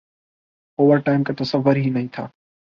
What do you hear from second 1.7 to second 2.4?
ہی نہیں تھا۔